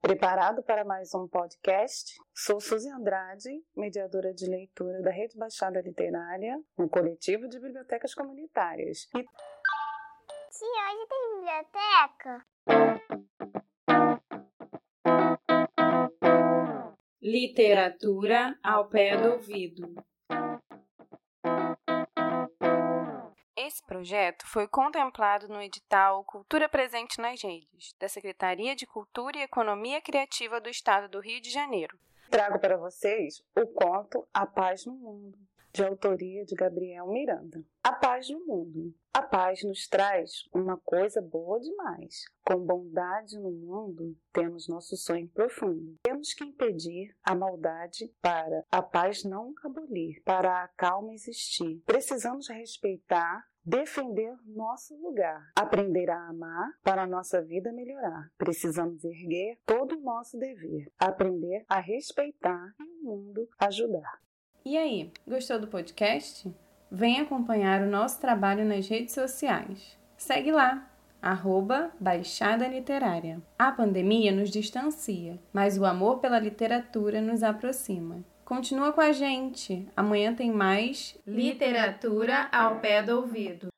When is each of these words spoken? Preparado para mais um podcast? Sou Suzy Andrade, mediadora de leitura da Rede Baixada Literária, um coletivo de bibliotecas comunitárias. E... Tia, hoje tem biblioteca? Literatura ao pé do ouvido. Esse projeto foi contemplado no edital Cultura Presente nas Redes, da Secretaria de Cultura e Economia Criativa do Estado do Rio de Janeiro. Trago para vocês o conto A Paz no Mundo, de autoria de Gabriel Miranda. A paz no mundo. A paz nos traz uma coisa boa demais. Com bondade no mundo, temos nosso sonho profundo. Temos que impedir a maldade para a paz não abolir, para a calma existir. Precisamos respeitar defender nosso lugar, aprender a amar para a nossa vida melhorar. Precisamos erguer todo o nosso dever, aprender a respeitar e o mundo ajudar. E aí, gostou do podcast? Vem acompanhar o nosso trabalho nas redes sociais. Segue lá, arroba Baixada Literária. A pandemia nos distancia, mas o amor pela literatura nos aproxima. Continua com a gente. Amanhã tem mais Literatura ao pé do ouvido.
Preparado 0.00 0.62
para 0.62 0.84
mais 0.84 1.12
um 1.12 1.26
podcast? 1.26 2.16
Sou 2.32 2.60
Suzy 2.60 2.88
Andrade, 2.88 3.50
mediadora 3.76 4.32
de 4.32 4.46
leitura 4.46 5.02
da 5.02 5.10
Rede 5.10 5.36
Baixada 5.36 5.80
Literária, 5.80 6.56
um 6.78 6.88
coletivo 6.88 7.48
de 7.48 7.58
bibliotecas 7.58 8.14
comunitárias. 8.14 9.08
E... 9.16 9.24
Tia, 10.50 10.84
hoje 10.86 11.06
tem 11.08 11.34
biblioteca? 11.34 12.46
Literatura 17.20 18.56
ao 18.62 18.88
pé 18.88 19.16
do 19.16 19.32
ouvido. 19.32 19.92
Esse 23.60 23.82
projeto 23.82 24.46
foi 24.46 24.68
contemplado 24.68 25.48
no 25.48 25.60
edital 25.60 26.22
Cultura 26.22 26.68
Presente 26.68 27.20
nas 27.20 27.42
Redes, 27.42 27.92
da 27.98 28.08
Secretaria 28.08 28.76
de 28.76 28.86
Cultura 28.86 29.36
e 29.36 29.42
Economia 29.42 30.00
Criativa 30.00 30.60
do 30.60 30.68
Estado 30.68 31.08
do 31.08 31.18
Rio 31.18 31.40
de 31.40 31.50
Janeiro. 31.50 31.98
Trago 32.30 32.60
para 32.60 32.76
vocês 32.76 33.42
o 33.56 33.66
conto 33.66 34.24
A 34.32 34.46
Paz 34.46 34.86
no 34.86 34.92
Mundo, 34.92 35.36
de 35.78 35.84
autoria 35.84 36.44
de 36.44 36.56
Gabriel 36.56 37.06
Miranda. 37.06 37.64
A 37.84 37.92
paz 37.92 38.28
no 38.28 38.44
mundo. 38.44 38.92
A 39.14 39.22
paz 39.22 39.62
nos 39.62 39.86
traz 39.86 40.42
uma 40.52 40.76
coisa 40.76 41.22
boa 41.22 41.60
demais. 41.60 42.24
Com 42.44 42.58
bondade 42.58 43.38
no 43.38 43.52
mundo, 43.52 44.16
temos 44.32 44.66
nosso 44.66 44.96
sonho 44.96 45.28
profundo. 45.28 45.94
Temos 46.02 46.34
que 46.34 46.42
impedir 46.42 47.14
a 47.22 47.32
maldade 47.32 48.12
para 48.20 48.64
a 48.72 48.82
paz 48.82 49.22
não 49.22 49.54
abolir, 49.62 50.20
para 50.24 50.64
a 50.64 50.68
calma 50.76 51.14
existir. 51.14 51.80
Precisamos 51.86 52.48
respeitar 52.48 53.46
defender 53.64 54.34
nosso 54.46 54.96
lugar, 54.96 55.52
aprender 55.54 56.10
a 56.10 56.28
amar 56.28 56.72
para 56.82 57.02
a 57.02 57.06
nossa 57.06 57.40
vida 57.40 57.70
melhorar. 57.70 58.32
Precisamos 58.36 59.04
erguer 59.04 59.60
todo 59.64 59.96
o 59.96 60.00
nosso 60.00 60.36
dever, 60.38 60.90
aprender 60.98 61.64
a 61.68 61.78
respeitar 61.78 62.74
e 62.80 62.82
o 62.82 63.04
mundo 63.04 63.48
ajudar. 63.60 64.18
E 64.68 64.76
aí, 64.76 65.10
gostou 65.26 65.58
do 65.58 65.66
podcast? 65.66 66.46
Vem 66.90 67.20
acompanhar 67.20 67.80
o 67.80 67.86
nosso 67.86 68.20
trabalho 68.20 68.66
nas 68.66 68.86
redes 68.86 69.14
sociais. 69.14 69.96
Segue 70.14 70.52
lá, 70.52 70.86
arroba 71.22 71.90
Baixada 71.98 72.68
Literária. 72.68 73.40
A 73.58 73.72
pandemia 73.72 74.30
nos 74.30 74.50
distancia, 74.50 75.38
mas 75.54 75.78
o 75.78 75.86
amor 75.86 76.18
pela 76.18 76.38
literatura 76.38 77.18
nos 77.18 77.42
aproxima. 77.42 78.22
Continua 78.44 78.92
com 78.92 79.00
a 79.00 79.10
gente. 79.10 79.88
Amanhã 79.96 80.34
tem 80.34 80.52
mais 80.52 81.16
Literatura 81.26 82.50
ao 82.52 82.78
pé 82.78 83.02
do 83.02 83.16
ouvido. 83.16 83.68